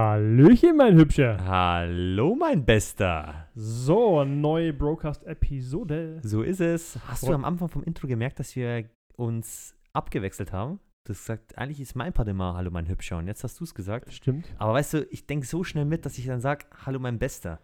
[0.00, 1.38] Hallöchen, mein Hübscher.
[1.42, 3.48] Hallo, mein Bester.
[3.54, 6.20] So, neue Broadcast-Episode.
[6.22, 6.98] So ist es.
[7.08, 10.80] Hast du Und- am Anfang vom Intro gemerkt, dass wir uns abgewechselt haben?
[11.04, 13.16] Du hast gesagt, eigentlich ist mein Part immer Hallo, mein Hübscher.
[13.16, 14.12] Und jetzt hast du es gesagt.
[14.12, 14.44] Stimmt.
[14.58, 17.58] Aber weißt du, ich denke so schnell mit, dass ich dann sage, Hallo, mein Bester.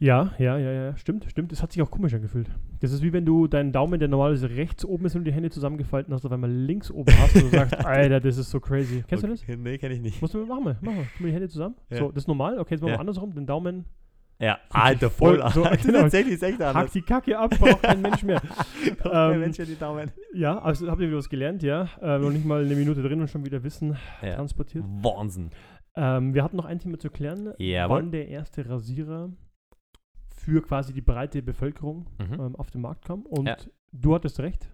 [0.00, 1.50] Ja, ja, ja, ja, stimmt, stimmt.
[1.50, 2.48] Das hat sich auch komisch angefühlt.
[2.80, 5.50] Das ist wie wenn du deinen Daumen, der normalerweise rechts oben ist und die Hände
[5.50, 9.02] zusammengefalten hast, auf einmal links oben hast und du sagst, Alter, das ist so crazy.
[9.08, 9.42] Kennst du das?
[9.42, 10.22] Okay, Nee, kenne ich nicht.
[10.22, 11.02] Musst du machen wir, machen wir.
[11.02, 11.74] Tun wir die Hände zusammen.
[11.90, 11.96] Ja.
[11.98, 12.58] So, das ist normal.
[12.60, 13.00] Okay, jetzt machen wir Ja.
[13.00, 13.34] andersrum.
[13.34, 13.86] Den Daumen,
[14.38, 15.50] Ja, Alter, voll- voll.
[15.50, 16.02] so, das genau.
[16.02, 16.92] tatsächlich ist echt hack anders.
[16.92, 18.40] die Kacke ab, braucht kein Mensch mehr.
[19.04, 20.12] Ähm, ähm, Mensch, die Daumen.
[20.32, 21.88] Ja, also habt ihr wieder was gelernt, ja.
[22.00, 24.36] Äh, noch nicht mal eine Minute drin und schon wieder Wissen Ja.
[24.36, 24.84] transportiert.
[25.02, 25.50] Wahnsinn.
[25.96, 27.52] Ähm, wir hatten noch ein Thema zu klären.
[27.58, 27.96] Jawohl.
[27.96, 29.30] Wann der erste Rasierer
[30.38, 32.40] für quasi die breite Bevölkerung Mhm.
[32.40, 33.22] ähm, auf den Markt kam.
[33.22, 33.56] Und Ja.
[33.92, 34.68] du hattest recht.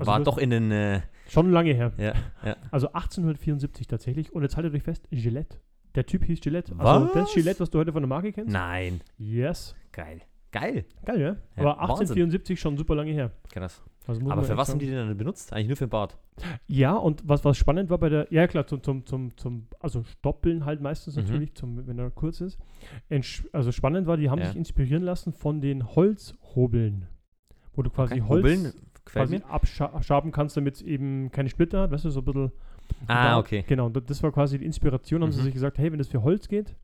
[0.00, 0.70] Also War doch in den.
[0.70, 1.90] Äh, Schon lange her.
[1.98, 2.12] ja,
[2.44, 2.54] ja.
[2.70, 4.32] Also 1874 tatsächlich.
[4.32, 5.58] Und jetzt haltet euch fest, Gillette.
[5.96, 6.72] Der Typ hieß Gillette.
[6.78, 7.34] Also das Was?
[7.34, 8.52] Gillette, was du heute von der Marke kennst.
[8.52, 9.00] Nein.
[9.16, 9.74] Yes.
[9.90, 10.20] Geil.
[10.52, 10.84] Geil.
[11.04, 11.26] Geil, ja?
[11.26, 12.06] Ja, Aber Wahnsinn.
[12.06, 13.32] 1874 schon super lange her.
[13.52, 13.82] Krass.
[14.08, 15.52] Also Aber für was haben die den dann benutzt?
[15.52, 16.16] Eigentlich nur für den Bart.
[16.66, 20.02] Ja, und was, was spannend war bei der, ja klar, zum, zum, zum, zum also
[20.02, 21.22] Stoppeln halt meistens Mhm.
[21.24, 22.58] natürlich, zum, wenn er kurz ist.
[23.10, 24.46] Entsch also spannend war, die haben Ja.
[24.46, 27.06] sich inspirieren lassen von den Holzhobeln.
[27.74, 28.18] Wo du quasi.
[28.20, 28.72] Holz Hobeln,
[29.04, 32.52] quasi abschaben kannst, damit es eben keine Splitter hat, weißt du, so ein bisschen.
[33.06, 33.64] Ah, da- okay.
[33.68, 35.44] Genau, und das war quasi die Inspiration, haben sie Mhm.
[35.44, 36.74] sich gesagt, hey, wenn das für Holz geht,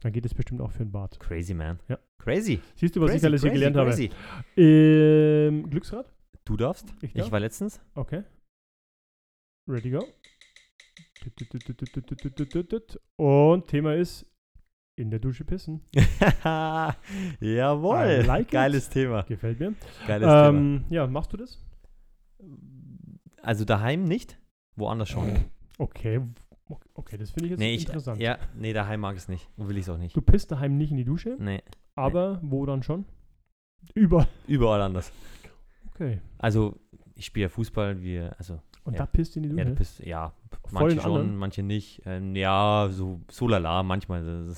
[0.00, 1.20] dann geht es bestimmt auch für den Bart.
[1.20, 1.78] Crazy, man.
[1.88, 1.98] Ja.
[2.18, 2.60] Crazy.
[2.76, 4.08] Siehst du, was crazy, ich alles hier crazy, gelernt crazy.
[4.56, 4.60] habe?
[4.62, 6.10] Ähm, Glücksrad?
[6.50, 6.92] Du darfst.
[7.00, 7.30] Ich Ich, darf?
[7.30, 7.80] war letztens.
[7.94, 8.24] Okay.
[9.68, 10.04] Ready, go.
[13.16, 14.26] Und Thema ist
[14.96, 15.80] in der Dusche pissen.
[17.40, 18.24] Jawohl.
[18.26, 18.50] Like it.
[18.50, 19.22] Geiles Thema.
[19.22, 19.74] Gefällt mir.
[20.08, 21.64] Geiles Ähm, ja, machst du das?
[22.36, 22.58] Thema.
[23.42, 24.36] Also daheim nicht,
[24.74, 25.44] woanders schon.
[25.78, 26.20] Okay.
[26.94, 28.20] Okay, das finde ich jetzt nee, ich, interessant.
[28.20, 29.48] ja, nee, daheim mag ich es nicht.
[29.56, 30.16] Und will ich es auch nicht.
[30.16, 31.62] Du pisst daheim nicht in die Dusche, Nee,
[31.94, 33.04] aber wo dann schon?
[33.94, 34.26] Überall.
[34.48, 35.12] überall anders.
[36.00, 36.20] Okay.
[36.38, 36.80] Also,
[37.14, 39.00] ich spiele ja Fußball, wir, also, Und Ja.
[39.00, 39.66] da pisst in die ja, Dusche?
[39.66, 40.32] du bist, ja,
[40.70, 41.36] manche schon, anderen?
[41.36, 42.00] manche nicht.
[42.06, 44.24] Ähm, ja, so, so lala, manchmal.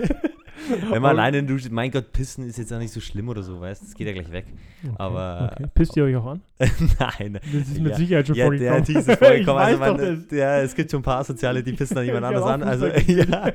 [0.70, 3.42] Ist, wenn man alleine Dusche, mein Gott, pissen ist jetzt auch nicht so schlimm oder
[3.42, 4.46] so, weißt du, es geht ja gleich weg.
[4.84, 5.66] Okay, aber- Okay.
[5.74, 6.40] Pisst ihr euch auch an?
[6.58, 7.96] Nein, Das ist mit Ja.
[7.96, 8.84] Sicherheit schon Ja, der vorgekommen.
[8.84, 9.40] dieses vorgekommen.
[9.42, 10.38] ich Also weiß man, doch das.
[10.38, 12.62] ja, es gibt schon ein paar Soziale, die pissen dann jemand anders an.
[12.62, 13.52] Also, ja,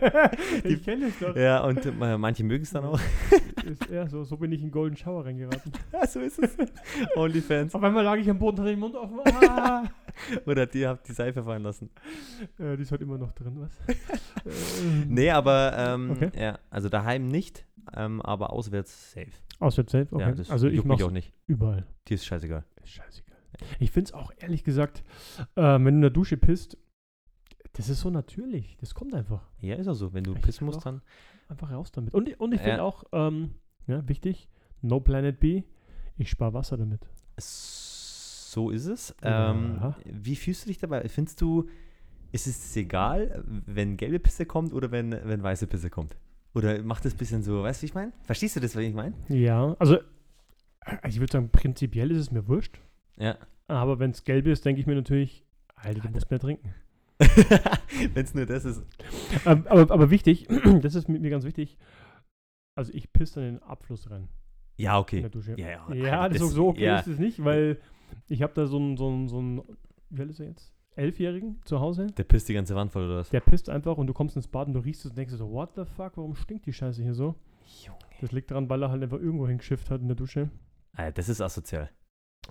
[0.63, 1.35] ich kenne es doch.
[1.35, 2.99] ja, und äh, manche mögen es dann auch.
[3.69, 5.71] Ist, ja, so, so bin ich in Golden Shower reingeraten.
[5.93, 6.55] Ja, so ist es.
[7.15, 7.73] Onlyfans.
[7.75, 9.19] Auf einmal lag ich am Boden, hatte den Mund offen.
[9.47, 9.83] Ah.
[10.45, 11.89] Oder die habt die Seife fallen lassen.
[12.59, 13.71] äh, die ist halt immer noch drin, was?
[14.45, 16.31] ähm, Nee, aber ähm, Okay.
[16.35, 17.65] ja, also daheim nicht,
[17.95, 19.31] ähm, aber auswärts safe.
[19.59, 20.23] Auswärts safe, okay.
[20.23, 21.33] Ja, das also ich mich auch nicht.
[21.47, 21.85] überall.
[22.07, 22.63] Dir ist scheißegal.
[22.83, 23.37] Ist scheißegal.
[23.79, 25.03] Ich finde es auch ehrlich gesagt,
[25.55, 26.77] äh, wenn du in der Dusche pisst,
[27.73, 28.75] das ist so natürlich.
[28.81, 29.47] Das kommt einfach.
[29.59, 30.13] Ja, ist auch so.
[30.13, 31.01] Wenn du Ich pissen musst, dann.
[31.47, 32.13] Einfach raus damit.
[32.13, 32.83] Und, und ich finde Ja.
[32.83, 33.51] auch, ähm,
[33.87, 34.49] ja, wichtig,
[34.81, 35.63] no Planet B,
[36.17, 37.07] ich spare Wasser damit.
[38.51, 39.15] So ist es.
[39.21, 41.07] Ähm, wie fühlst du dich dabei?
[41.07, 41.69] Findest du,
[42.33, 46.17] ist es egal, wenn gelbe Pisse kommt oder wenn, wenn weiße Pisse kommt?
[46.53, 48.11] Oder macht das ein bisschen so, weißt du, wie ich meine?
[48.23, 49.15] Verstehst du das, was ich meine?
[49.29, 49.99] Ja, also
[51.07, 52.77] ich würde sagen, prinzipiell ist es mir wurscht.
[53.17, 53.37] Ja.
[53.69, 55.45] Aber wenn es gelb ist, denke ich mir natürlich,
[55.75, 56.73] Alter, du musst mehr trinken.
[58.13, 58.83] wenn es nur das ist.
[59.45, 60.49] Ähm, aber, aber wichtig,
[60.81, 61.77] das ist mit mir ganz wichtig,
[62.75, 64.27] also ich pisse dann in den Abfluss rein
[64.75, 65.21] Ja, in okay.
[65.21, 65.55] der Dusche.
[65.57, 65.93] Ja, ja.
[65.93, 66.99] Ja, das das- so, so okay ja.
[66.99, 67.77] ist es nicht, weil
[68.27, 69.61] ich habe da so einen, so einen, so einen,
[70.09, 70.73] wie alt ist er jetzt?
[70.95, 72.07] Elfjährigen zu Hause.
[72.17, 73.29] Der pisst die ganze Wand voll oder was?
[73.29, 75.49] Der pisst einfach und du kommst ins Bad und du riechst es und denkst so,
[75.49, 77.35] what the fuck, warum stinkt die Scheiße hier so?
[77.85, 77.97] Junge.
[78.19, 80.49] Das liegt daran, weil er halt einfach irgendwo hingeschifft hat in der Dusche.
[80.93, 81.89] Ah, das ist asozial.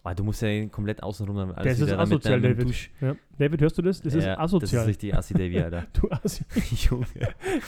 [0.02, 2.90] Weil du musst ja komplett außenrum dann alles Das ist mit asozial, deinem David.
[3.00, 3.16] Ja.
[3.36, 4.00] David, hörst du das?
[4.00, 4.70] Das ist Ja, asozial.
[4.70, 5.86] Das ist richtig assi Davy, Alter.
[5.92, 6.44] du Assi.
[6.88, 7.06] Junge.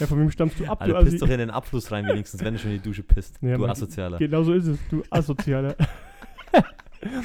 [0.01, 1.11] Ja, von wem stammst du ab, du Alter, Assi?
[1.11, 3.39] pisst doch in den Abfluss rein wenigstens, wenn du schon in die Dusche pisst.
[3.43, 4.19] Ja, du Asozialer.
[4.19, 5.77] Genau so ist es, du Asozialer.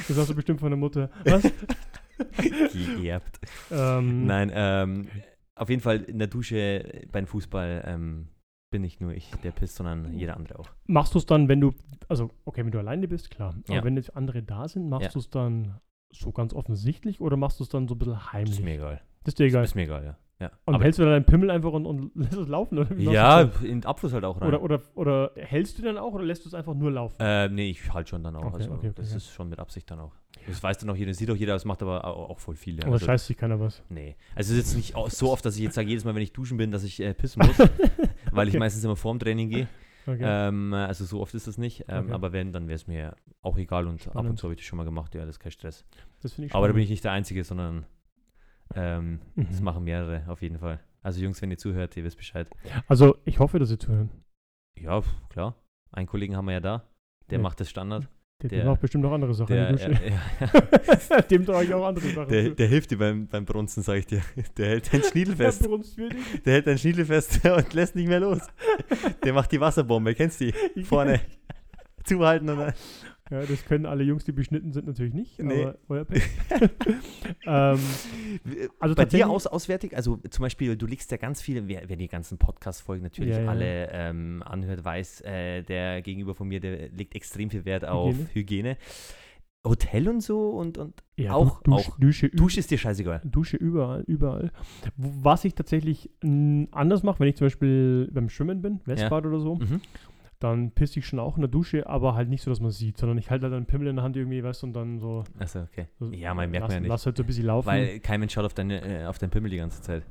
[0.07, 1.09] das hast du bestimmt von der Mutter.
[1.25, 1.43] Was?
[2.97, 3.39] Geerbt.
[3.71, 5.07] ähm, Nein, ähm,
[5.55, 8.27] auf jeden Fall in der Dusche beim Fußball ähm,
[8.71, 10.69] bin nicht nur ich, der pisst, sondern jeder andere auch.
[10.87, 11.73] Machst du es dann, wenn du,
[12.09, 13.55] also okay, wenn du alleine bist, klar.
[13.67, 13.83] Aber Ja.
[13.83, 15.11] wenn jetzt andere da sind, machst Ja.
[15.11, 15.79] du es dann
[16.11, 18.59] so ganz offensichtlich oder machst du es dann so ein bisschen heimlich?
[18.59, 19.01] ist mir egal.
[19.25, 19.63] Ist dir egal.
[19.63, 20.17] Ist mir egal, ja.
[20.39, 20.51] Ja.
[20.65, 22.77] Und Aber, hältst du dann deinen Pimmel einfach und, und lässt es laufen?
[22.77, 24.47] Oder ja, das in den Abfluss halt auch rein.
[24.47, 27.15] oder, oder, oder hältst du dann auch oder lässt du es einfach nur laufen?
[27.19, 28.45] Ähm, nee, ich halt schon dann auch.
[28.45, 30.13] Okay, also, okay, okay, das ist schon mit Absicht dann auch.
[30.45, 32.83] Das weiß dann auch jeder, sieht auch jeder, das macht aber auch, voll viele.
[32.83, 33.83] oder Also, scheißt sich keiner was?
[33.89, 34.15] nee.
[34.35, 36.31] Also es ist jetzt nicht so oft, dass ich jetzt sage, jedes Mal, wenn ich
[36.31, 37.57] duschen bin, dass ich äh, pissen muss,
[38.31, 39.67] weil ich meistens immer vorm Training gehe.
[40.07, 41.85] Ähm, also so oft ist das nicht.
[41.89, 42.11] Ähm.
[42.11, 44.39] Aber wenn, dann wäre es mir auch egal und ab und Spannend.
[44.39, 45.13] zu habe ich das schon mal gemacht.
[45.15, 45.83] Ja, das ist kein Stress.
[46.21, 46.83] das finde ich Aber da bin spannend.
[46.85, 47.85] ich nicht der Einzige, sondern
[48.75, 49.65] ähm, das Mhm.
[49.65, 50.79] machen mehrere auf jeden Fall.
[51.01, 52.49] Also Jungs, wenn ihr zuhört, ihr wisst Bescheid.
[52.87, 54.09] Also, ich hoffe, dass Sie zuhören.
[54.77, 55.55] Ja, klar.
[55.91, 56.83] Einen Kollegen haben wir ja da.
[57.29, 57.43] Der Ja.
[57.43, 58.07] macht das Standard.
[58.43, 61.73] Der, Der- macht bestimmt noch andere Sachen Der, in der ja, ja, Dem trage ich
[61.73, 64.21] auch andere Sachen der, der hilft dir beim, beim Brunzen, sag ich dir.
[64.57, 65.65] Der hält dein Schniedel fest.
[65.65, 66.09] Der.
[66.45, 68.41] Der hält dein Schniedel fest und lässt nicht mehr los.
[69.23, 70.83] Der macht die Wasserbombe, kennst du die?
[70.83, 71.19] Vorne
[72.03, 72.73] zuhalten und dann.
[73.29, 75.37] Ja, das können alle Jungs, die beschnitten sind, natürlich nicht.
[75.39, 75.63] Nee.
[75.65, 76.23] Aber euer Pech.
[77.45, 77.79] ähm,
[78.79, 81.97] Also Bei dir aus, auswärtig, also zum Beispiel, du legst ja ganz viele, wer, wer
[81.97, 83.49] die ganzen Podcast-Folgen natürlich Ja, ja.
[83.49, 88.15] alle ähm, anhört, weiß, äh, der gegenüber von mir, der legt extrem viel Wert auf
[88.33, 88.33] Hygiene.
[88.33, 88.77] Hygiene.
[89.65, 91.99] Hotel und so und, und ja, Auch- du, Dusch, auch.
[91.99, 93.21] Dusche, Dusche, ist dir scheißegal.
[93.25, 94.51] Dusche überall, überall.
[94.95, 96.09] Was ich tatsächlich
[96.71, 99.81] anders mache, wenn ich zum Beispiel beim Schwimmen bin, Westbad oder so, Mhm.
[100.39, 102.97] Dann pisse ich schon auch in der Dusche, aber halt nicht so, dass man sieht,
[102.97, 105.23] sondern ich halte halt einen Pimmel in der Hand irgendwie, weißt du, und dann so.
[105.39, 105.87] Achso, okay.
[105.99, 106.89] so Ja, man merkt lass, man ja nicht.
[106.89, 107.67] Lass halt so ein bisschen laufen.
[107.67, 110.03] Weil kein Mensch schaut auf, deine, äh, auf deinen Pimmel die ganze Zeit.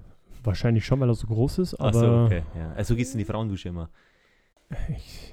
[0.42, 1.88] Wahrscheinlich schon, weil er so groß ist, aber.
[1.88, 2.42] Achso, okay.
[2.56, 2.72] Ja.
[2.72, 3.90] Also gehst du in die Frauendusche immer.
[4.88, 5.32] Ich,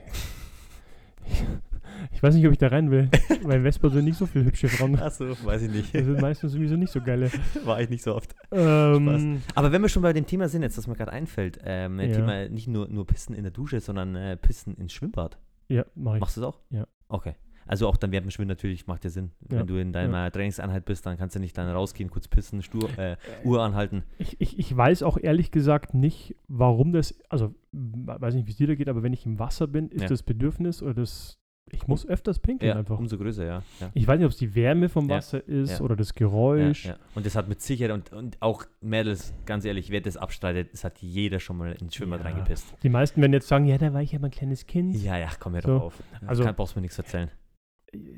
[2.12, 3.10] ich weiß nicht, ob ich da rein will.
[3.44, 4.96] Weil in Westbad sind nicht so viele hübsche Frauen.
[5.00, 5.94] Achso, weiß ich nicht.
[5.96, 7.30] Das sind meistens sowieso nicht so geile.
[7.66, 8.36] War ich nicht so oft.
[8.52, 12.00] Ähm, Aber wenn wir schon bei dem Thema sind, jetzt, was mir gerade einfällt, ähm,
[12.00, 12.16] Ja.
[12.16, 15.38] Thema nicht nur, nur Pissen in der Dusche, sondern äh, Pissen ins Schwimmbad.
[15.70, 16.20] ja, mach ich.
[16.22, 16.60] Machst du das auch?
[16.70, 16.86] Ja.
[17.08, 17.36] Okay.
[17.66, 19.32] Also auch dann während dem Schwimmen natürlich macht ja Sinn.
[19.50, 19.60] Ja.
[19.60, 22.90] Wenn du in deiner Trainingseinheit bist, dann kannst du nicht dann rausgehen, kurz pissen, Stur,
[22.98, 23.16] äh,
[23.46, 24.04] Uhr anhalten.
[24.18, 28.58] Ich, ich, ich weiß auch ehrlich gesagt nicht, warum das, also weiß nicht, wie es
[28.58, 30.08] dir da geht, aber wenn ich im Wasser bin, ist Ja.
[30.10, 31.40] das Bedürfnis oder das,
[31.71, 33.00] ich muss öfters pinkeln Ja, einfach.
[33.00, 33.63] umso größer, ja.
[33.80, 33.89] ja.
[33.94, 35.15] Ich weiß nicht, ob es die Wärme vom Ja.
[35.18, 35.81] Wasser ist Ja.
[35.81, 36.89] oder das Geräusch.
[37.15, 40.83] Und das hat mit Sicherheit und, und auch Mädels, ganz ehrlich, wer das abstreitet, das
[40.83, 42.75] hat jeder schon mal ins Schwimmbad reingepisst.
[42.83, 44.95] Die meisten werden jetzt sagen, ja, da war ich ja mal ein kleines Kind.
[44.95, 45.68] Ja, ja, komm mir So.
[45.69, 46.04] doch auf.
[46.27, 47.31] Also- Kann, brauchst mir nichts erzählen.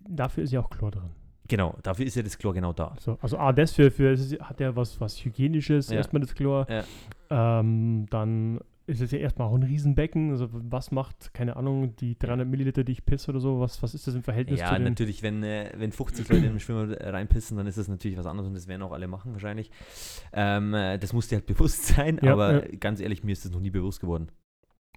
[0.07, 1.09] Dafür ist ja auch Chlor drin.
[1.47, 2.88] Genau, dafür ist ja das Chlor genau da.
[2.88, 5.97] Also, also A, das für, für ist, hat ja was, was Hygienisches, Ja.
[5.97, 6.65] erstmal das Chlor.
[6.69, 6.83] Ja.
[7.59, 10.32] Ähm, dann ist es ja erstmal auch ein Riesenbecken.
[10.32, 13.94] Also was macht, keine Ahnung, die 300 Milliliter, die ich pisse oder so, was, was
[13.94, 14.84] ist das im Verhältnis Ja, zu den...
[14.84, 18.26] natürlich, wenn, äh, wenn 50 Leute in den Schwimmer reinpissen, dann ist das natürlich was
[18.26, 19.72] anderes und das werden auch alle machen wahrscheinlich.
[20.34, 23.52] Ähm, äh, das muss dir halt bewusst sein, Ja, aber ganz ehrlich, mir ist das
[23.52, 24.30] noch nie bewusst geworden.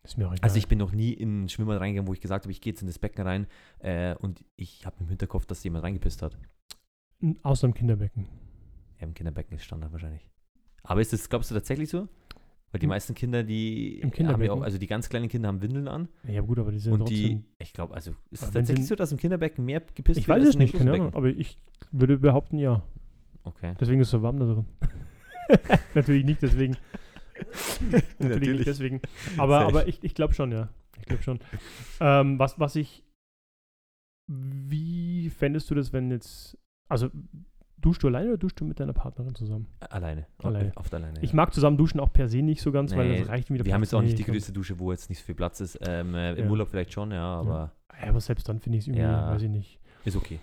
[0.05, 0.43] Ist mir auch egal.
[0.43, 2.73] Also ich bin noch nie in einen Schwimmer reingegangen, wo ich gesagt habe, ich gehe
[2.73, 3.46] jetzt in das Becken rein
[3.81, 6.38] äh, und ich habe im Hinterkopf, dass jemand reingepisst hat.
[7.43, 8.29] Außer im Kinderbecken.
[9.00, 10.29] Ja, im Kinderbecken ist Standard wahrscheinlich.
[10.82, 12.08] Aber ist das, glaubst du, tatsächlich so?
[12.70, 15.49] Weil die Im- meisten Kinder, die Im haben ja auch, also die ganz kleinen Kinder
[15.49, 17.17] haben Windeln an Ja gut, aber die sind und trotzdem...
[17.17, 20.38] die, ich glaube, also ist es tatsächlich so, dass im Kinderbecken mehr gepisst ich wird
[20.38, 21.59] weiß als es nicht, keine Ahnung, aber ich
[21.93, 22.82] würde behaupten, ja.
[23.44, 23.75] Okay.
[23.81, 24.67] Deswegen ist es so warm da drin.
[25.94, 26.76] Natürlich nicht deswegen.
[28.19, 29.00] Natürlich, nicht deswegen.
[29.38, 30.69] Aber, aber ich, ich glaube schon, ja.
[30.99, 31.38] Ich glaube schon.
[32.00, 33.05] Ähm, was, was ich.
[34.26, 36.59] Wie fändest du das, wenn jetzt.
[36.88, 37.11] Also,
[37.80, 39.66] duschst du alleine oder duschst du mit deiner Partnerin zusammen?
[39.80, 40.26] Alleine.
[40.42, 40.72] Alleine.
[40.76, 41.20] Oft alleine.
[41.22, 41.36] Ich ja.
[41.36, 43.66] mag zusammen duschen auch per se nicht so ganz, weil Nee, das reicht mir wieder
[43.66, 45.60] Wir haben jetzt auch nicht die ich größte Dusche, wo jetzt nicht so viel Platz
[45.60, 45.78] ist.
[45.86, 46.50] Ähm, äh, Im Ja.
[46.50, 47.72] Urlaub vielleicht schon, ja, aber
[48.02, 49.80] Ja, aber selbst dann finde ich es irgendwie, weiß ich nicht.
[50.04, 50.38] ist okay.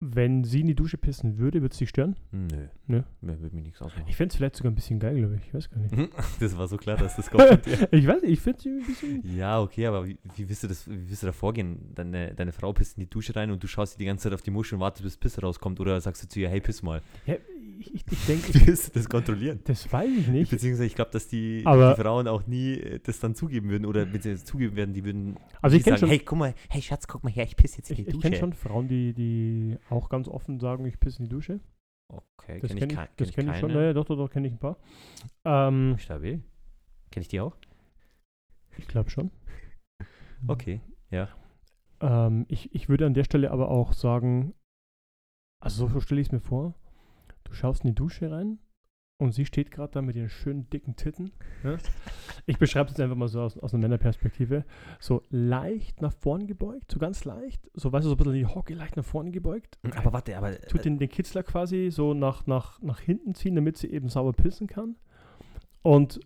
[0.00, 2.14] Wenn sie in die Dusche pissen würde, würde es dich stören?
[2.30, 2.68] Nö.
[2.86, 3.02] Nö.
[3.20, 4.04] Mir würde mich nichts ausmachen.
[4.06, 5.48] Ich fände es vielleicht sogar ein bisschen geil, glaube ich.
[5.48, 6.12] Ich weiß gar nicht.
[6.40, 7.42] Das war so klar, dass das kommt.
[7.90, 9.36] Ich weiß nicht, ich finde es ein bisschen.
[9.36, 11.92] Ja, okay, aber wie, wie willst du das, wie willst du da vorgehen?
[11.96, 14.42] Deine, deine Frau pisst in die Dusche rein und du schaust die ganze Zeit auf
[14.42, 17.02] die Muschel und wartest, bis Pisse rauskommt oder sagst du zu ihr, hey, piss mal.
[17.26, 17.34] Ja,
[17.78, 19.60] ich ich, ich denke, Wie willst du das kontrollieren?
[19.64, 20.50] das weiß ich nicht.
[20.50, 24.04] Beziehungsweise ich glaube, dass die, die Frauen auch nie äh, das dann zugeben würden oder
[24.06, 27.06] beziehungsweise zugeben werden, die würden Also ich kenne sagen, schon, hey, guck mal, hey Schatz,
[27.06, 28.30] guck mal her, ich pisse jetzt in ich, die ich Dusche.
[28.30, 31.60] kenn schon Frauen, die, die auch ganz offen sagen, ich pisse in die Dusche.
[32.08, 33.72] Okay, Das kenne kenne ich, ich, kein, das kenn kenn ich schon.
[33.72, 34.78] Naja, doch, doch, doch, kenne ich ein paar.
[35.44, 36.42] Ähm, Stabil.
[37.10, 37.56] Kenne ich die auch?
[38.76, 39.30] ich glaube schon.
[40.46, 40.80] Okay,
[41.10, 41.28] ja.
[42.00, 44.54] Ähm, ich, ich würde an der Stelle aber auch sagen,
[45.60, 46.74] also so, so stelle ich es mir vor,
[47.48, 48.58] du schaust in die Dusche rein
[49.20, 51.32] und sie steht gerade da mit ihren schönen dicken Titten.
[51.64, 51.76] Ja?
[52.46, 54.64] Ich beschreibe es jetzt einfach mal so aus, aus einer Männerperspektive.
[55.00, 58.46] So leicht nach vorn gebeugt, so ganz leicht, so weißt du, so ein bisschen die
[58.46, 59.78] Hocke leicht nach vorne gebeugt.
[59.96, 63.76] Aber warte, aber Tut den, den Kitzler quasi so nach, nach, nach hinten ziehen, damit
[63.76, 64.96] sie eben sauber pissen kann.
[65.82, 66.20] Und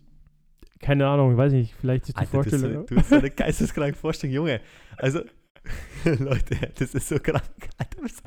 [0.79, 2.85] keine Ahnung, ich weiß nicht, vielleicht ist die Alter, Vorstellung.
[2.85, 4.61] du hast so eine geisteskranke Vorstellung, Junge.
[4.97, 5.21] Also,
[6.03, 7.43] Leute, das ist so krank.
[7.77, 8.21] Alter, was,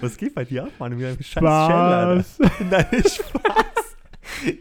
[0.00, 0.96] was geht bei dir ab, Mann?
[0.96, 1.26] Mit einem scheiß.
[1.30, 2.38] Spaß.
[2.70, 3.96] Nein, Spaß.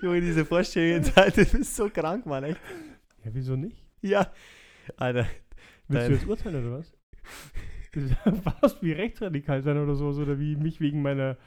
[0.01, 2.59] Junge, diese Vorstellung, Alter, du bist so krank, Mann, echt.
[3.23, 3.81] Ja, wieso nicht?
[4.01, 4.27] Ja,
[4.97, 5.27] Alter.
[5.87, 6.93] Willst du jetzt urteilen oder was?
[8.61, 11.37] Fast wie rechtsradikal sein oder so, oder wie mich wegen meiner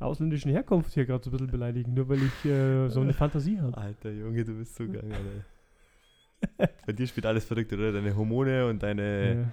[0.00, 3.60] ausländischen Herkunft hier gerade so ein bisschen beleidigen, nur weil ich äh, so eine Fantasie
[3.60, 3.76] habe.
[3.76, 6.70] Alter, Junge, du bist so krank, Alter.
[6.86, 7.92] Bei dir spielt alles verrückt, oder?
[7.92, 9.52] Deine Hormone und deine,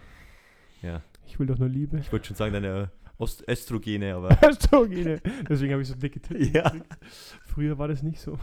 [0.83, 1.01] Äh, ja.
[1.25, 1.97] Ich will doch nur Liebe.
[1.99, 2.91] ich wollte schon sagen, deine
[3.21, 4.35] Ost Östrogene, aber.
[4.49, 5.21] Östrogene.
[5.47, 6.51] Deswegen habe ich so dicke Titten.
[6.53, 6.73] ja,
[7.45, 8.39] Früher war das nicht so.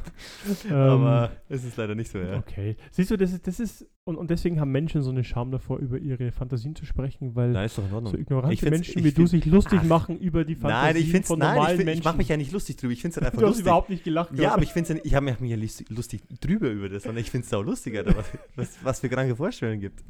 [0.66, 2.36] Ähm, aber es ist leider nicht so, ja.
[2.36, 2.76] Okay.
[2.92, 5.78] Siehst du, das ist, das ist und, und deswegen haben Menschen so eine Scham davor,
[5.78, 8.06] über ihre Fantasien zu sprechen, weil Nein, Ordnung.
[8.06, 9.86] so ignorante Menschen wie du sich lustig Ach.
[9.86, 11.98] machen über die Fantasien Nein, von nein, normalen ich, find, Menschen.
[12.00, 12.92] ich mache mich ja nicht lustig drüber.
[12.94, 13.66] Ich finde es halt einfach du hast lustig.
[13.66, 14.30] überhaupt nicht gelacht.
[14.38, 14.62] Ja, aber oder?
[14.62, 17.46] ich finde es ich habe mich ja lustig, lustig drüber über das, sondern ich finde
[17.46, 20.02] es auch lustiger, was, was, was für kranke Vorstellungen gibt.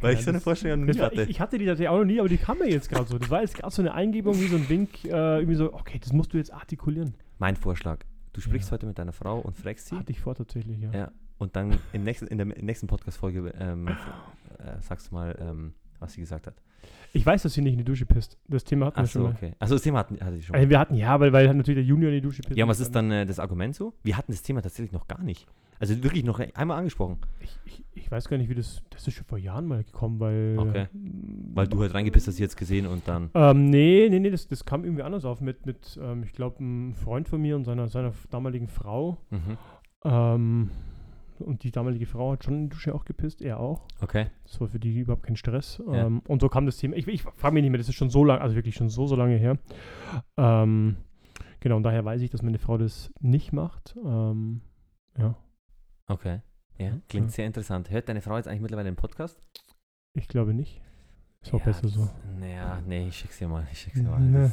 [0.00, 1.22] Weil ich so eine Vorstellung noch nie war, hatte.
[1.22, 3.18] ich, ich hatte die tatsächlich auch noch nie, aber die kam mir jetzt gerade so.
[3.18, 6.00] Das war jetzt gerade so eine Eingebung, wie so ein Wink, äh, irgendwie so, okay,
[6.02, 7.14] das musst du jetzt artikulieren.
[7.38, 8.00] Mein Vorschlag.
[8.32, 8.72] Du sprichst Ja.
[8.72, 9.96] heute mit deiner Frau und fragst sie.
[9.96, 10.90] Hatte ich vor tatsächlich, ja.
[10.92, 11.12] Ja.
[11.44, 16.14] Und dann im nächsten, in der nächsten Podcast-Folge ähm, äh, sagst du mal, ähm, was
[16.14, 16.54] sie gesagt hat.
[17.12, 18.38] Ich weiß, dass sie nicht in die Dusche pisst.
[18.48, 19.36] Das Thema hatten wir schon Achso, mal.
[19.36, 19.52] okay.
[19.58, 20.54] Achso, das Thema hatten, hatte ich schon.
[20.54, 20.60] mal.
[20.60, 22.56] Also wir hatten, ja, weil, weil natürlich der Junior in die Dusche pisst.
[22.56, 23.92] Ja, was ist dann äh, das Argument so?
[24.02, 25.46] Wir hatten das Thema tatsächlich noch gar nicht.
[25.78, 27.18] Also wirklich noch einmal angesprochen.
[27.40, 30.18] Ich, ich, ich weiß gar nicht, wie das, das ist schon vor Jahren mal gekommen,
[30.18, 30.56] weil...
[30.58, 30.86] Okay.
[30.94, 33.28] mm, Weil du halt reingepisst hast, jetzt gesehen und dann.
[33.34, 36.60] Ähm, nee, nee, nee, das, das kam irgendwie anders auf mit, mit ähm, ich glaube,
[36.60, 39.18] einem Freund von mir und seiner, seiner damaligen Frau.
[39.30, 39.58] Mhm.
[40.04, 40.70] Ähm,
[41.40, 43.86] und die damalige Frau hat schon in die Dusche auch gepisst, er auch.
[44.00, 44.26] Okay.
[44.44, 45.82] Das war für die überhaupt kein Stress.
[45.86, 46.06] Ja.
[46.06, 46.96] Ähm, und so kam das Thema.
[46.96, 49.06] Ich, ich frage mich nicht mehr, das ist schon so lange, also wirklich schon so,
[49.06, 49.58] so lange her.
[50.36, 50.96] Ähm,
[51.60, 53.96] genau, und daher weiß ich, dass meine Frau das nicht macht.
[54.04, 54.60] Ähm,
[55.18, 55.34] ja,
[56.06, 56.40] Okay.
[56.76, 57.32] Ja, klingt Ja.
[57.32, 57.90] sehr interessant.
[57.90, 59.40] Hört deine Frau jetzt eigentlich mittlerweile den Podcast?
[60.14, 60.82] ich glaube nicht.
[61.42, 62.08] Ist auch ja, besser so.
[62.38, 63.66] Naja, nee, ich schick's dir mal.
[63.72, 64.52] Ich schick's dir mal.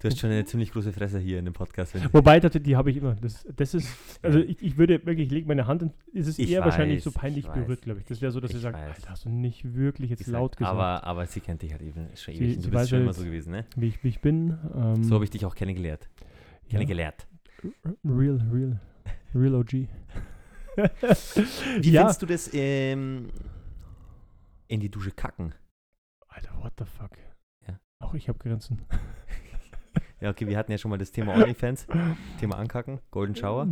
[0.00, 1.94] Du hast schon eine ziemlich große Fresse hier in dem Podcast.
[2.12, 3.14] Wobei, das, die habe ich immer.
[3.16, 3.88] Das, das ist,
[4.22, 7.10] also ich, ich würde wirklich, ich lege meine Hand ist es Ich eher wahrscheinlich so
[7.10, 7.54] weiß, peinlich ich weiß.
[7.54, 8.06] berührt, glaube ich.
[8.06, 8.96] Das wäre so, dass Ich sie sagt, weiß.
[8.96, 11.72] Alter, hast du nicht wirklich jetzt ich sag, laut gesagt, aber, aber sie kennt dich
[11.72, 12.56] halt eben schon ewig.
[12.56, 13.64] und sie du bist weiß schon immer halt- so gewesen, ne?
[13.76, 14.58] wie, ich, wie ich bin.
[14.74, 16.08] Ähm, So habe ich dich auch kennengelernt.
[16.64, 17.26] ja, Kennengelernt.
[18.04, 18.80] real, real,
[19.34, 19.72] real OG.
[21.80, 22.00] Wie ja.
[22.02, 23.28] findest du das ähm,
[24.68, 25.54] in die Dusche kacken?
[26.28, 27.12] Alter, what the fuck?
[27.68, 27.78] Ja.
[28.00, 28.82] Auch ich habe Grenzen.
[30.24, 31.86] Ja, okay, wir hatten ja schon mal das Thema OnlyFans,
[32.40, 33.68] Thema Ankacken, Golden Shower.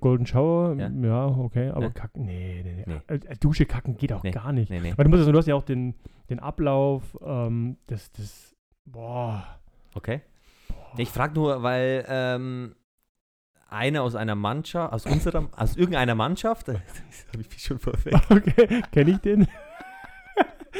[0.00, 0.88] Golden Shower, Ja.
[0.88, 1.90] ja, okay, aber Ja.
[1.90, 2.84] kacken, nee, nee, nee.
[2.86, 3.14] Nee.
[3.14, 4.30] Äh, äh, Dusche kacken geht auch Nee.
[4.30, 4.70] gar nicht.
[4.70, 4.94] Nee, nee.
[4.96, 5.94] Weil du musst, du hast ja auch den,
[6.30, 9.46] den Ablauf, ähm, das, das, boah.
[9.94, 10.22] Okay.
[10.96, 12.76] Ich frage nur, weil ähm,
[13.68, 16.76] einer aus einer Mannschaft, aus unserer, aus irgendeiner Mannschaft, das
[17.30, 18.16] habe ich mich schon perfekt.
[18.30, 19.46] Okay, kenne ich den?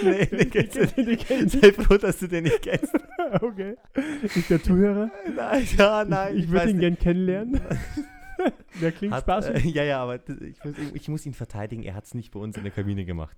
[0.03, 1.27] Nee, nee, kennst du den, den ich.
[1.53, 2.93] Sei froh, dass du den nicht kennst.
[3.43, 3.77] Okay.
[4.23, 5.09] Ist der Zuhörer?
[5.37, 6.37] Nein, ja, nein.
[6.37, 6.81] ich würde weiß ihn nicht.
[6.81, 7.61] gern kennenlernen.
[8.81, 9.67] Der klingt Hat, spaßig.
[9.67, 11.85] äh, ja, ja, aber das, ich, muss, ich muss ihn verteidigen.
[11.85, 13.37] Er hat es nicht bei uns in der Kabine gemacht.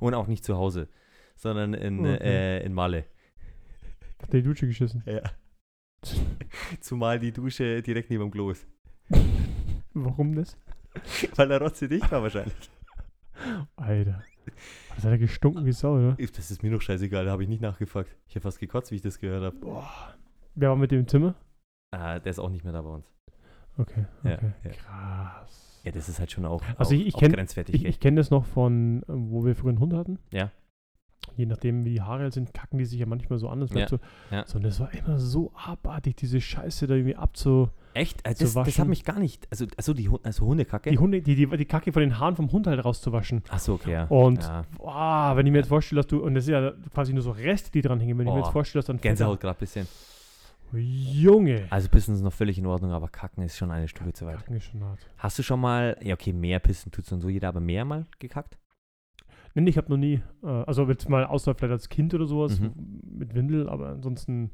[0.00, 0.88] Und auch nicht zu Hause,
[1.36, 2.16] sondern in, Okay.
[2.20, 3.04] äh, in Malle.
[4.22, 5.04] Hat der die Dusche geschissen.
[5.06, 5.22] Ja.
[6.80, 8.66] Zumal die Dusche direkt neben dem Klo ist.
[9.94, 10.56] Warum das?
[11.36, 12.70] Weil er rotze dicht war wahrscheinlich.
[13.76, 14.24] Alter.
[14.94, 16.16] Das hat er gestunken wie Sau, oder?
[16.36, 18.14] Das ist mir noch scheißegal, da habe ich nicht nachgefragt.
[18.28, 19.56] Ich habe fast gekotzt, wie ich das gehört habe.
[19.56, 20.14] Boah.
[20.54, 21.34] Wer war mit dem im Zimmer?
[21.90, 23.12] Ah, der ist auch nicht mehr da bei uns.
[23.76, 24.52] Okay, Ja, okay.
[24.64, 24.70] ja.
[24.70, 25.80] Krass.
[25.84, 27.74] Ja, das ist halt schon auch, Also ich- ich auch kenn- grenzwertig.
[27.76, 30.18] Ich, ich kenne das noch von, ähm, wo wir früher einen Hund hatten.
[30.32, 30.50] Ja.
[31.36, 33.60] Je nachdem, wie die Haare sind, kacken die sich ja manchmal so an.
[33.60, 33.98] Das Ja, so,
[34.30, 34.44] ja.
[34.46, 37.70] so, und das war immer so abartig, diese Scheiße da irgendwie abzu...
[37.98, 38.24] Echt?
[38.24, 39.46] Also das, das hat mich gar nicht.
[39.50, 40.90] Also, also die also Hundekacke?
[40.90, 43.42] Die, Hunde, die, die, die Kacke von den Haaren vom Hund halt rauszuwaschen.
[43.48, 44.04] Achso, okay, ja.
[44.04, 44.64] Und ja.
[44.76, 47.32] boah, wenn ich mir jetzt vorstelle, dass du, und das ist ja quasi nur so
[47.32, 49.88] Reste, die dran hängen, wenn ich mir jetzt vorstelle, dass dann Gänsehaut gerade ein bisschen.
[50.72, 51.66] Junge.
[51.70, 54.36] Also Pissen ist noch völlig in Ordnung, aber Kacken ist schon eine Stufe zu weit.
[54.36, 54.98] Kacken ist schon hart.
[55.16, 58.06] Hast du schon mal, ja okay, mehr Pissen tut und so jeder, aber mehr mal
[58.18, 58.58] gekackt?
[59.54, 62.60] Nee, ich habe noch nie, äh, also jetzt mal außer vielleicht als Kind oder sowas
[62.60, 63.00] Mhm.
[63.18, 64.50] mit Windel, aber ansonsten,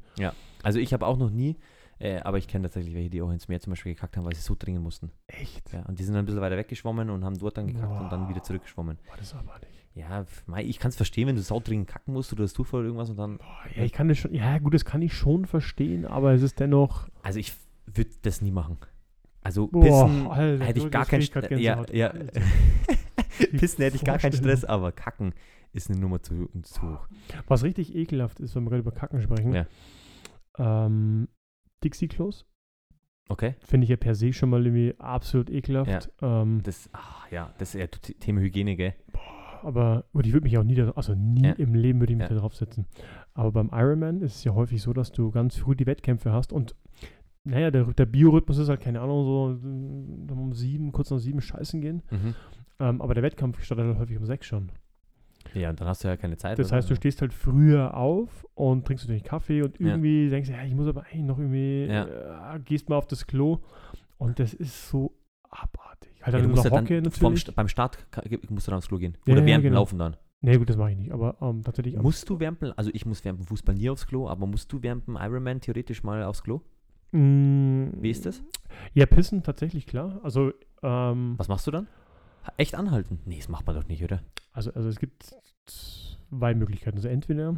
[0.63, 1.57] Also ich habe auch noch nie,
[1.99, 4.35] äh, aber ich kenne tatsächlich welche, die auch ins Meer zum Beispiel gekackt haben, weil
[4.35, 5.11] sie so dringen mussten.
[5.27, 8.01] echt, Ja, und die sind dann ein bisschen weiter weggeschwommen und haben dort dann gekackt
[8.01, 8.97] und dann wieder zurückgeschwommen.
[9.07, 9.69] war das abartig.
[9.93, 12.81] Ja, f- mei, ich kann es verstehen, wenn du saudringend kacken musst oder das Zufall
[12.81, 13.37] oder irgendwas und dann.
[13.37, 13.45] Boah,
[13.77, 16.59] ja, ich kann das schon, ja gut, das kann ich schon verstehen, aber es ist
[16.59, 17.53] dennoch, Also ich
[17.85, 18.77] würde das nie machen.
[19.41, 21.47] Also Boah, Pissen Alter, hätte ich gar keinen Stress.
[21.61, 22.11] Ja, ja.
[23.57, 24.33] Pissen hätte ich gar keinen.
[24.33, 25.33] Stress, aber Kacken
[25.71, 27.07] ist eine Nummer zu, zu hoch.
[27.47, 29.65] Was richtig ekelhaft ist, wenn wir gerade über Kacken sprechen, Ja.
[30.57, 31.27] ähm,
[31.85, 32.45] Dixie-Klos,
[33.29, 33.55] Okay?
[33.59, 37.73] finde ich ja per se schon mal irgendwie absolut ekelhaft, ähm, Das, ach, ja, das
[37.73, 37.87] ist ja
[38.19, 38.93] Thema Hygiene, gell?
[39.63, 41.53] aber gut, ich würde mich auch nie, da, also nie Ja.
[41.53, 42.35] im Leben würde ich mich Ja.
[42.35, 42.85] da draufsetzen.
[43.33, 46.53] Aber beim Ironman ist es ja häufig so, dass du ganz früh die Wettkämpfe hast
[46.53, 46.75] und
[47.47, 51.79] naja, der, der Biorhythmus ist halt, keine Ahnung, so um sieben, kurz nach sieben scheißen
[51.81, 52.01] gehen.
[52.11, 52.35] Mhm.
[52.79, 54.71] Ähm, aber der Wettkampf startet halt häufig um sechs schon.
[55.53, 56.59] Ja, und dann hast du ja keine Zeit.
[56.59, 59.87] Das heißt, du stehst halt früher auf und trinkst natürlich Kaffee und Ja.
[59.89, 62.55] irgendwie denkst du, ja, ich muss aber eigentlich noch irgendwie, Ja.
[62.55, 63.59] äh, gehst mal auf das Klo
[64.17, 65.13] und das ist so
[65.49, 66.11] abartig.
[66.23, 67.97] Halt ja, dann du musst ja Hocke dann vom, beim Start
[68.49, 69.17] musst du dann aufs Klo gehen.
[69.25, 69.81] Ja, Oder ja, während dem genau.
[69.81, 70.17] Laufen dann.
[70.41, 71.11] Nee, gut, das mache ich nicht.
[71.11, 71.97] Aber ähm, tatsächlich.
[71.97, 75.01] Musst du dem- also ich muss dem Fußball nie aufs Klo, aber musst du dem
[75.07, 76.61] Ironman theoretisch mal aufs Klo?
[77.11, 78.43] Mm, Wie ist das?
[78.93, 80.19] Ja, pissen tatsächlich, klar.
[80.23, 80.51] Also,
[80.83, 81.87] ähm, Was machst du dann?
[82.57, 83.19] Echt anhalten?
[83.25, 84.21] Nee, das macht man doch nicht, oder?
[84.53, 85.35] also, also es gibt
[85.65, 86.97] zwei Möglichkeiten.
[86.97, 87.55] Also entweder,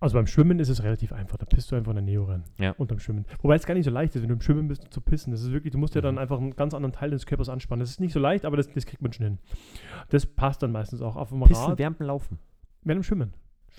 [0.00, 1.36] also beim Schwimmen ist es relativ einfach.
[1.38, 2.44] Da pisst du einfach in der Neo rein.
[2.58, 2.70] Ja.
[2.72, 3.26] Unterm Schwimmen.
[3.42, 5.32] Wobei es gar nicht so leicht ist, wenn du im Schwimmen bist, zu pissen.
[5.32, 6.20] Das ist wirklich, du musst ja dann Mhm.
[6.20, 7.80] einfach einen ganz anderen Teil des Körpers anspannen.
[7.80, 9.38] Das ist nicht so leicht, aber das, das kriegt man schon hin.
[10.10, 11.78] Das passt dann meistens auch auf dem Pissen Rad.
[11.78, 12.38] während dem Laufen.
[12.84, 13.34] Während dem Schwimmen.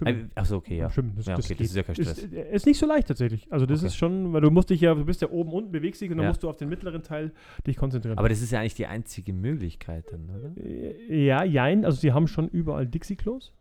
[0.07, 0.31] Schwimmen.
[0.35, 0.89] Achso, okay, ja.
[0.89, 1.13] Schwimmen.
[1.15, 1.67] Das, Ja, das okay, das geht.
[1.67, 2.17] ist ja kein Stress.
[2.19, 3.51] Ist, äh, ist nicht so leicht tatsächlich.
[3.51, 3.87] Also das Okay.
[3.87, 6.17] ist schon, weil du musst dich ja, du bist ja oben unten, bewegst dich und
[6.17, 6.29] dann Ja.
[6.29, 7.31] musst du auf den mittleren Teil
[7.67, 8.17] dich konzentrieren.
[8.17, 10.51] Aber das ist ja eigentlich die einzige Möglichkeit dann, oder?
[10.63, 11.85] Äh, Ja, jein.
[11.85, 13.53] Also sie haben schon überall Dixie-Klos.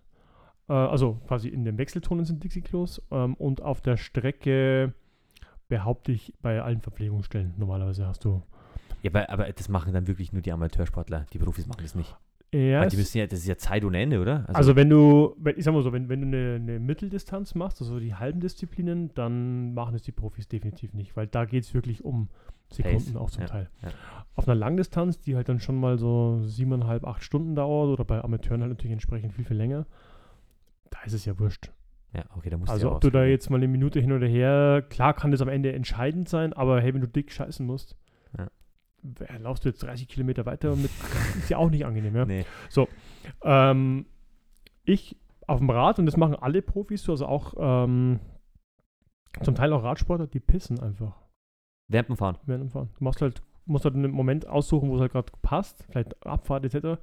[0.69, 3.03] Äh, also quasi in den Wechseltonen sind Dixie-Klos.
[3.11, 4.93] Ähm, und auf der Strecke
[5.69, 7.55] behaupte ich bei allen Verpflegungsstellen.
[7.59, 8.43] Normalerweise hast du.
[9.03, 11.27] Ja, aber, aber das machen dann wirklich nur die Amateursportler.
[11.33, 12.17] Die Profis machen das nicht.
[12.53, 14.47] Ja, Weil die müssen ja, das ist ja Zeit ohne Ende, oder?
[14.55, 18.01] also, wenn du, ich sag mal so, wenn, wenn du eine, eine Mitteldistanz machst, also
[18.01, 22.05] die halben Disziplinen, dann machen es die Profis definitiv nicht, weil da geht es wirklich
[22.05, 22.31] um
[22.71, 23.71] Sekunden auch zum ja, Teil.
[23.83, 23.89] ja.
[24.35, 28.23] Auf einer Langdistanz, die halt dann schon mal so siebeneinhalb, acht Stunden dauert oder bei
[28.23, 29.87] Amateuren halt natürlich entsprechend viel, viel länger,
[30.91, 31.71] da ist es ja wurscht.
[32.15, 34.27] ja, okay, da musst Also ja ob du da jetzt mal eine Minute hin oder
[34.27, 37.95] her, klar kann das am Ende entscheidend sein, aber hey, wenn du dick scheißen musst,
[39.39, 40.91] laufst du jetzt 30 Kilometer weiter mit,
[41.39, 42.25] ist ja auch nicht angenehm, ja.
[42.25, 42.45] Nee.
[43.43, 44.07] Ähm,
[44.85, 48.21] ich auf dem Rad, und das machen alle Profis so, also auch ähm,
[49.43, 51.15] zum Teil auch Radsportler, die pissen einfach
[51.89, 52.39] Während dem Fahren.
[52.45, 52.91] während dem Fahren.
[52.99, 56.65] Du machst halt, musst halt einen Moment aussuchen, wo es halt gerade passt, vielleicht Abfahrt
[56.65, 57.01] etc.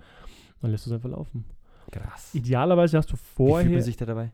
[0.62, 1.46] Dann lässt du es einfach laufen.
[1.92, 2.36] Krass.
[2.36, 4.32] Idealerweise hast du Wie fühlt vorher, man sich da dabei?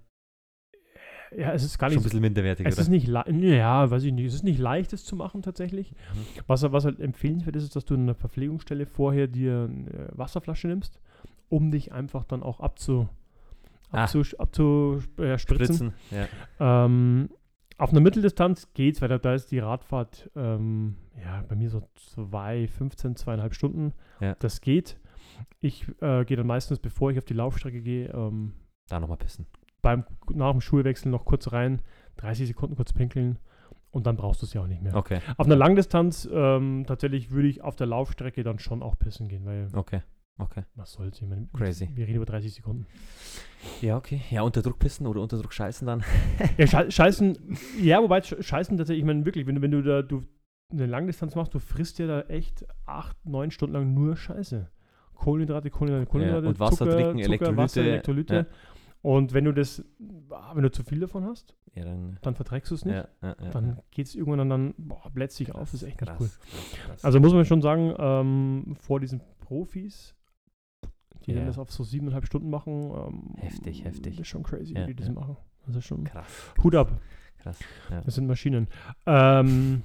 [1.38, 2.82] Ja, es ist gar Schon nicht ein so bisschen minderwertig, Es oder?
[2.84, 5.92] ist nicht leicht, ja, weiß ich nicht, es ist nicht leicht, das zu machen tatsächlich.
[5.92, 6.42] Mhm.
[6.48, 10.68] Was, was halt empfehlenswert ist, ist, dass du in einer Verpflegungsstelle vorher dir eine Wasserflasche
[10.68, 11.00] nimmst,
[11.50, 13.08] um dich einfach dann auch abzu,
[13.94, 14.04] Ah.
[14.04, 15.92] abzu, abzu äh, spritzen.
[16.10, 16.28] Spritzen.
[16.60, 16.86] Ja.
[16.86, 17.30] Ähm,
[17.78, 21.82] auf einer Mitteldistanz geht's, weil da, da ist die Radfahrt ähm, ja, bei mir so
[21.96, 23.92] 2, 15, zweieinhalb Stunden.
[24.22, 24.36] Ja.
[24.40, 24.98] Das geht.
[25.60, 28.54] Ich äh, gehe dann meistens, bevor ich auf die Laufstrecke gehe, ähm,
[28.88, 29.46] Da nochmal pissen.
[29.82, 31.82] Beim, nach dem Schulwechsel noch kurz rein,
[32.18, 33.38] 30 Sekunden kurz pinkeln
[33.92, 34.96] und dann brauchst du es ja auch nicht mehr.
[34.96, 39.28] Okay, Auf einer Langdistanz ähm, tatsächlich würde ich auf der Laufstrecke dann schon auch pissen
[39.28, 40.02] gehen, weil okay,
[40.38, 40.64] okay.
[40.76, 41.90] was soll's, ich meine, Crazy.
[41.96, 42.86] wir reden über 30 Sekunden.
[43.82, 44.22] Ja, okay.
[44.30, 46.04] Ja, unter Druck pissen oder unter Druck scheißen dann.
[46.58, 47.38] Ja, Schei- Scheißen,
[47.82, 50.22] ja, wobei Sch- Scheißen tatsächlich, ich meine wirklich, wenn du, wenn du da du
[50.72, 54.70] eine Langdistanz machst, du frisst ja da echt acht, neun Stunden lang nur Scheiße.
[55.16, 58.34] Kohlenhydrate, Kohlenhydrate, Kohlenhydrate, und Wasser Zucker, trinken, Zucker, Elektrolyte, Wasser, Elektrolyte.
[58.36, 58.46] ja.
[59.02, 59.84] Und wenn du das,
[60.54, 62.20] wenn du zu viel davon hast, Ja, dann.
[62.22, 62.96] dann verträgst du es nicht.
[62.96, 66.30] Ja, ja, Dann geht es irgendwann dann, boah, blätzt sich auf, ist echt krass, cool.
[66.30, 67.04] krass, krass.
[67.06, 70.16] Also muss man schon sagen, ähm, vor diesen Profis,
[71.26, 74.14] die dann das auf so siebeneinhalb Stunden machen, ähm, Heftig, heftig.
[74.18, 75.38] Das ist schon crazy, wie die das machen.
[75.66, 76.54] Das ist schon krass.
[76.64, 76.92] Hut ab.
[77.40, 77.60] Krass.
[78.06, 78.68] Das sind Maschinen.
[79.08, 79.82] Ähm,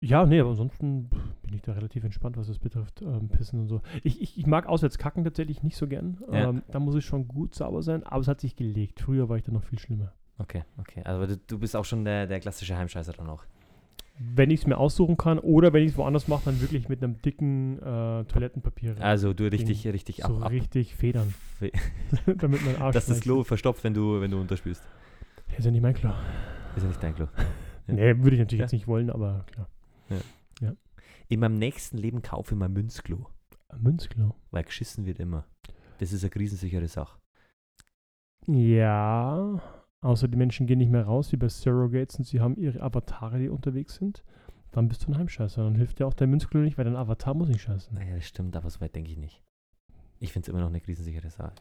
[0.00, 1.08] ja, nee, aber ansonsten
[1.42, 3.02] bin ich da relativ entspannt, was das betrifft.
[3.02, 3.80] Ähm, Pissen und so.
[4.04, 6.18] Ich, ich, ich mag auswärts kacken tatsächlich nicht so gern.
[6.30, 6.50] Ja.
[6.50, 9.00] Ähm, da muss es schon gut sauber sein, aber es hat sich gelegt.
[9.00, 10.12] Früher war ich da noch viel schlimmer.
[10.38, 11.02] Okay, okay.
[11.04, 13.42] Also du, du bist auch schon der, der klassische Heimscheißer dann auch.
[14.20, 17.02] Wenn ich es mir aussuchen kann oder wenn ich es woanders mache, dann wirklich mit
[17.02, 18.96] einem dicken äh, Toilettenpapier.
[19.00, 20.50] Also du richtig, richtig so ab, ab.
[20.50, 21.70] richtig federn, Fe-
[22.38, 24.82] damit mein Arsch Dass das Klo verstopft, wenn du, wenn du unterspülst.
[25.56, 26.10] Ist ja nicht mein Klo.
[26.76, 27.26] Ist ja nicht dein Klo.
[27.36, 27.44] Ja.
[27.90, 28.64] Nee, würde ich natürlich Ja.
[28.64, 29.66] jetzt nicht wollen, aber klar.
[31.28, 33.26] In meinem nächsten Leben kaufe ich mal Münzklo.
[33.68, 34.34] Ein Münzklo.
[34.50, 35.46] Weil geschissen wird immer.
[35.98, 37.18] Das ist eine krisensichere Sache.
[38.46, 39.60] Ja,
[40.00, 43.38] außer die Menschen gehen nicht mehr raus, wie bei Surrogates, und sie haben ihre Avatare,
[43.38, 44.24] die unterwegs sind.
[44.70, 45.62] Dann bist du ein Heimscheißer.
[45.62, 47.94] Dann hilft dir auch der Münzklo nicht, weil dein Avatar muss nicht scheißen.
[47.94, 49.42] Naja, das stimmt, aber so weit denke ich nicht.
[50.20, 51.52] Ich finde es immer noch eine krisensichere Sache.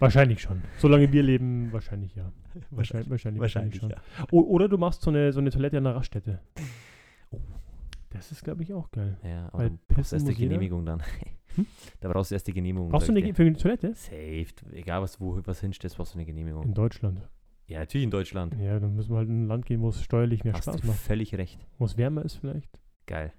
[0.00, 0.62] Wahrscheinlich schon.
[0.78, 2.32] Solange wir leben, wahrscheinlich ja.
[2.70, 3.94] Wahrscheinlich, wahrscheinlich, wahrscheinlich schon.
[4.32, 6.40] O oder du machst so eine, so eine Toilette an der Raststätte.
[7.30, 7.40] Oh.
[8.14, 9.18] Das ist, glaube ich, auch geil.
[9.24, 10.42] Ja, aber Weil du brauchst pissen erst die.
[10.42, 11.02] Genehmigung dann.
[11.56, 11.66] Hm?
[12.00, 12.88] Da brauchst du erst die Genehmigung.
[12.90, 13.94] Brauchst du eine Ge- für eine Toilette?
[13.94, 14.46] Safe.
[14.72, 16.64] Egal, was, wo, was hinstellst, brauchst du eine Genehmigung.
[16.64, 17.28] In Deutschland.
[17.66, 18.54] Ja, natürlich in Deutschland.
[18.60, 20.80] Ja, dann müssen wir halt in ein Land gehen, wo es steuerlich mehr Hast Spaß
[20.80, 20.98] du macht.
[20.98, 21.64] völlig recht.
[21.78, 22.80] Wo es wärmer ist vielleicht.
[23.06, 23.32] Geil.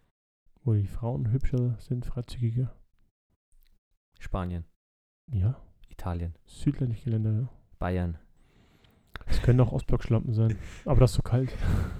[0.63, 2.73] Wo die Frauen hübscher sind, freizügiger.
[4.19, 4.63] Spanien,
[5.31, 5.57] Ja,
[5.89, 7.49] Italien, südländliche Länder, ja.
[7.79, 8.17] Bayern.
[9.27, 10.57] Es können auch Ostblockschlampen sein.
[10.85, 11.53] Aber das ist so kalt.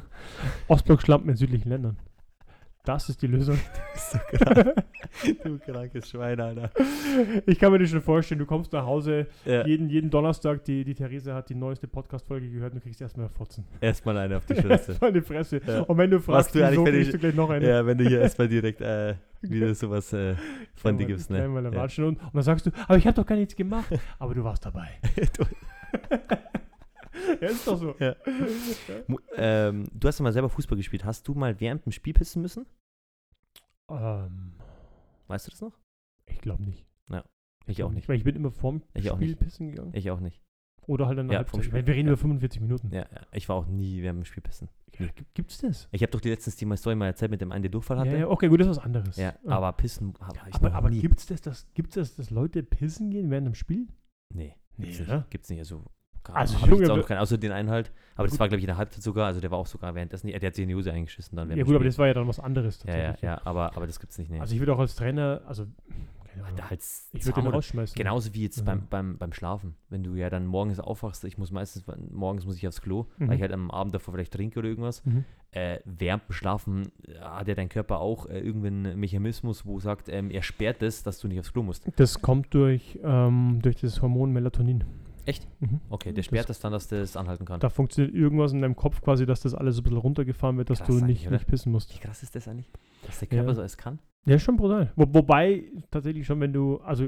[0.68, 1.98] Ostblockschlampen in südlichen Ländern.
[2.86, 3.58] Das ist die Lösung.
[3.96, 4.74] so krank.
[5.44, 6.70] du krankes Schwein, Alter.
[7.48, 9.66] Ich kann mir das schon vorstellen, du kommst nach Hause, Ja.
[9.66, 13.28] jeden, jeden Donnerstag, die, die Therese hat die neueste Podcast-Folge gehört und du kriegst erstmal
[13.30, 13.66] Fotzen.
[13.82, 14.92] Erstmal eine auf die Fresse.
[14.92, 15.62] Erstmal eine Fresse.
[15.66, 15.82] Ja.
[15.82, 17.68] Und wenn du fragst, du wieso, kriegst ich- du gleich noch eine.
[17.68, 20.36] ja, wenn du hier erstmal direkt äh, wieder sowas äh,
[20.76, 21.40] von dir gibst, ne?
[21.40, 21.46] Ja.
[21.46, 23.88] Und, und dann sagst du, aber ich habe doch gar nichts gemacht.
[24.20, 24.90] aber du warst dabei.
[25.16, 25.24] ja,
[27.68, 27.96] ist doch so.
[28.00, 28.16] Ja.
[29.38, 31.04] Ähm, du hast ja mal selber Fußball gespielt.
[31.06, 32.66] Hast du mal während dem Spiel pissen müssen?
[33.90, 34.54] Ähm,
[35.28, 35.74] Weißt du das noch?
[36.28, 36.86] ich glaube nicht.
[37.68, 38.08] Ich auch nicht.
[38.08, 39.40] Weil ich bin immer vorm Ich auch Spiel nicht.
[39.40, 39.90] pissen gegangen.
[39.96, 40.40] Ich auch nicht.
[40.86, 41.64] Oder halt der Ja, Halbzeit.
[41.66, 41.84] Spiel.
[41.88, 42.14] wir reden Ja.
[42.14, 42.92] über 45 Minuten.
[42.92, 43.22] Ja, ja.
[43.32, 44.70] Ich war auch nie während dem Spiel pissen.
[45.00, 45.88] Ja, gi- Gibt's das?
[45.92, 47.98] Ich habe doch die letztens die mal Story mal erzählt mit dem einen, der Durchfall
[47.98, 48.12] hatte.
[48.12, 49.18] Ja, ja, okay, gut, das ist was anderes.
[49.18, 51.00] Ja, aber pissen habe ich aber, noch aber nie.
[51.02, 53.88] gibt's das, das, gibt's das, dass Leute pissen gehen während dem Spiel?
[54.32, 55.02] nee, gibt's Nee, nicht.
[55.02, 55.26] oder?
[55.32, 55.58] Gibt's nicht.
[55.60, 55.84] Also,
[56.26, 57.92] gar- Also, jetzt Junge, auch keinen, außer den einen halt.
[58.18, 59.28] Aber das war, glaube ich, in der Halbzeit sogar.
[59.28, 60.28] Also der war auch sogar währenddessen.
[60.28, 61.50] Der hat sich in die Hose eingeschissen dann.
[61.56, 64.00] Ja gut, aber das war ja dann was anderes Ja, ja, ja, aber, aber das
[64.00, 64.30] gibt's nicht.
[64.32, 64.40] Nee.
[64.40, 65.66] Also ich würde auch als Trainer, also
[66.26, 66.82] keine Ahnung, halt
[67.14, 67.96] ich würde den rausschmeißen.
[67.98, 68.64] Genauso wie jetzt Ja.
[68.66, 69.76] beim, beim, beim Schlafen.
[69.90, 73.28] Wenn du ja dann morgens aufwachst, ich muss meistens, morgens muss ich aufs Klo, Mhm.
[73.30, 75.04] weil ich halt am Abend davor vielleicht trinke oder irgendwas.
[75.06, 75.24] Mhm.
[75.52, 80.10] Äh, während dem Schlafen äh, hat ja dein Körper auch äh, irgendeinen Mechanismus, wo sagt,
[80.10, 81.90] ähm, er sperrt es, dass du nicht aufs Klo musst.
[81.96, 84.84] Das kommt durch, ähm, durch das Hormon Melatonin.
[85.26, 85.48] Echt?
[85.60, 85.80] Mhm.
[85.90, 87.60] Okay, der Das- sperrt das dann, dass das anhalten kann.
[87.60, 90.70] Da funktioniert irgendwas in deinem Kopf quasi, dass das alles so ein bisschen runtergefahren wird,
[90.70, 91.94] dass Krass du nicht, nicht pissen musst.
[91.96, 92.70] Wie krass ist das eigentlich?
[93.06, 93.56] Dass der Körper Ja.
[93.56, 94.00] so es kann?
[94.26, 94.92] Ja, schon brutal.
[94.96, 97.08] Wo, wobei tatsächlich schon, wenn du, also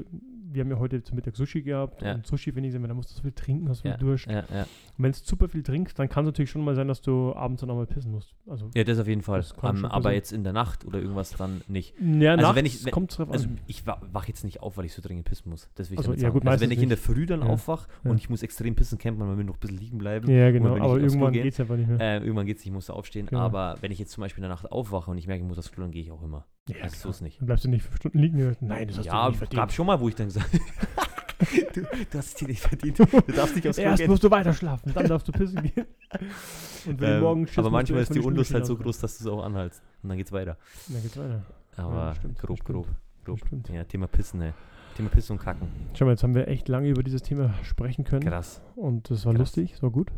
[0.50, 2.14] wir haben ja heute zum Mittag Sushi gehabt Ja.
[2.14, 4.06] und Sushi, wenn ich sage, da musst du so viel trinken, hast du Ja, viel
[4.06, 4.26] Durst.
[4.26, 4.62] ja, ja.
[4.62, 7.34] Und wenn du super viel trinkst, dann kann es natürlich schon mal sein, dass du
[7.34, 8.34] abends dann auch mal pissen musst.
[8.46, 9.38] Also, ja, das auf jeden Fall.
[9.40, 11.94] Das kann Ähm, aber jetzt in der Nacht oder irgendwas dann nicht.
[12.00, 13.58] ja, Also wenn ich- wenn- kommt drauf Also an.
[13.66, 15.68] ich wa wach jetzt nicht auf, weil ich so dringend pissen muss.
[15.74, 16.98] Das will ich Also, ja, gut, also wenn ich in der.
[16.98, 19.78] Früh dann aufwach und ich muss extrem pissen, kennt man, man will noch ein bisschen
[19.78, 20.28] liegen bleiben.
[20.30, 22.00] Ja, wenn genau, ich aber irgendwann geht es einfach nicht mehr.
[22.00, 23.26] Äh, irgendwann geht's nicht, ich muss aufstehen.
[23.26, 23.40] Genau.
[23.42, 25.58] Aber wenn ich jetzt zum Beispiel in der Nacht aufwache und ich merke, ich muss
[25.58, 26.44] aufs Klo, dann gehe ich auch immer.
[26.68, 27.10] Ja, so klar.
[27.10, 27.40] ist nicht.
[27.40, 28.56] Dann bleibst du nicht fünf Stunden liegen.
[28.60, 29.58] Nein, das hast ja, du nicht verdient.
[29.60, 30.48] gab schon mal, wo ich dann gesagt
[31.74, 32.98] du, du hast es dir nicht verdient.
[32.98, 34.10] Du darfst nicht aufs Klo Erst gehen.
[34.10, 35.86] musst du weiter schlafen, dann darfst du pissen gehen.
[36.86, 39.18] Und wenn du Ähm, morgen schiss, aber manchmal ist die Unlust halt so groß, dass
[39.18, 39.82] du es auch anhaltst.
[40.02, 40.56] Und dann geht's weiter.
[40.88, 41.42] Dann geht's weiter.
[41.76, 43.38] Aber stimmt, grob, das grob, Das grob.
[43.46, 43.68] stimmt.
[43.68, 44.52] Ja, Thema Pissen, ey.
[44.96, 45.68] Thema Pissen und Kacken.
[45.94, 48.24] Schau mal, jetzt haben wir echt lange über dieses Thema sprechen können.
[48.26, 48.60] Krass.
[48.74, 49.40] Und das war Krass.
[49.40, 50.10] lustig, das war gut.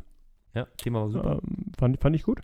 [0.54, 1.40] Ja, Thema war super.
[1.42, 2.40] Ähm, fand, fand ich gut.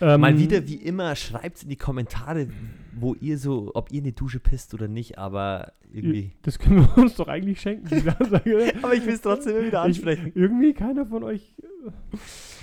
[0.00, 2.48] Ähm, Mal wieder, wie immer, schreibt in die Kommentare,
[2.92, 6.32] wo ihr so, ob ihr in die Dusche pisst oder nicht, aber irgendwie.
[6.42, 7.86] Das können wir uns doch eigentlich schenken.
[8.08, 11.54] Aber ich will es trotzdem immer wieder Ich, irgendwie keiner von euch.
[11.60, 12.16] äh,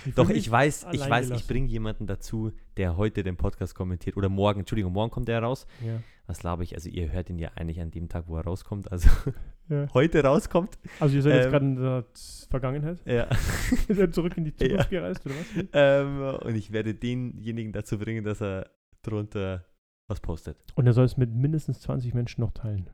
[0.06, 1.48] ich Doch, ich weiß, ich weiß, ich gelassen.
[1.48, 4.18] bringe jemanden dazu, der heute den Podcast kommentiert.
[4.18, 5.66] Oder morgen, Entschuldigung, morgen kommt der raus.
[5.86, 6.76] Ja, Was laber ich?
[6.76, 8.92] Also ihr hört ihn ja eigentlich an dem Tag, wo er rauskommt.
[8.92, 9.10] Also
[9.70, 9.88] ja.
[9.94, 10.78] heute rauskommt.
[11.00, 12.06] Also ihr seid jetzt Ähm, gerade in der
[12.50, 13.02] Vergangenheit.
[13.06, 13.30] Ja.
[13.88, 14.56] Ihr seid zurück in die.
[14.56, 15.66] Zukunft gereist, oder was?
[15.74, 18.70] ähm, und ich werde denjenigen dazu bringen, dass er
[19.02, 19.66] drunter
[20.10, 20.58] was postet.
[20.76, 22.90] Und er soll es mit mindestens 20 Menschen noch teilen.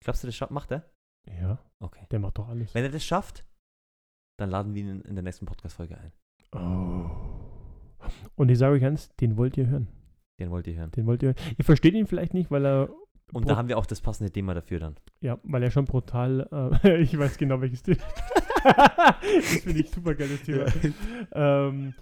[0.00, 0.84] Glaubst du, das macht er?
[1.40, 2.06] Ja, Okay.
[2.10, 2.74] der macht doch alles.
[2.74, 3.44] Wenn er das schafft,
[4.38, 6.12] dann laden wir ihn in der nächsten Podcast-Folge ein.
[6.52, 7.10] Oh.
[8.36, 9.88] Und ich sage euch eins, den wollt ihr hören.
[10.38, 10.90] Den wollt ihr hören.
[10.92, 11.54] Den wollt ihr hören.
[11.58, 12.88] Ihr versteht ihn vielleicht nicht, weil er
[13.32, 14.96] Und Brut- da haben wir auch das passende Thema dafür dann.
[15.20, 16.48] Ja, weil er schon brutal,
[16.82, 17.98] äh, ich weiß genau welches Thema.
[18.64, 20.66] das finde ich super geiles Thema.
[21.32, 21.94] ähm,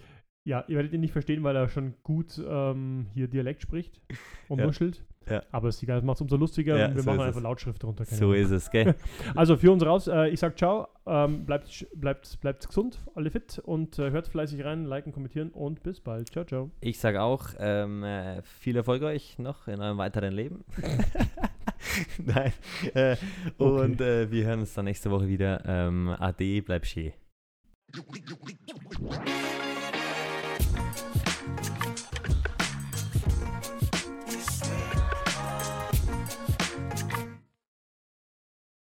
[0.45, 4.01] ja, ihr werdet ihn nicht verstehen, weil er schon gut ähm, hier Dialekt spricht
[4.49, 4.67] und Ja.
[4.67, 5.05] nuschelt.
[5.29, 5.43] Ja.
[5.51, 7.39] Aber es ist egal, das macht es umso lustiger Ja, und wir so machen einfach
[7.39, 7.43] es.
[7.43, 8.05] Lautschrift drunter.
[8.05, 8.35] So Ahnung.
[8.37, 8.95] ist es, gell?
[9.35, 13.61] Also für uns raus, äh, ich sag ciao, ähm, bleibt, bleibt, bleibt gesund, alle fit
[13.65, 16.31] und äh, hört fleißig rein, liken, kommentieren und bis bald.
[16.31, 16.71] Ciao, ciao.
[16.81, 20.65] Ich sage auch, ähm, äh, viel Erfolg euch noch in eurem weiteren Leben.
[22.25, 22.53] Nein.
[22.95, 23.17] Äh,
[23.59, 25.62] Und äh, wir hören uns dann nächste Woche wieder.
[25.67, 27.12] Ähm, Ade, bleib schön.